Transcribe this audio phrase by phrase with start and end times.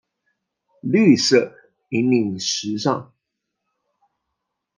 [0.81, 1.53] 绿色
[1.91, 3.13] 引领时尚。